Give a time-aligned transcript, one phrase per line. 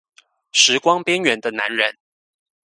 [0.51, 1.95] 時光邊緣的男人